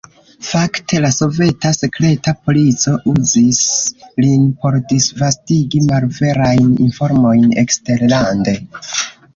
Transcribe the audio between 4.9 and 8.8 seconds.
disvastigi malverajn informojn eksterlande.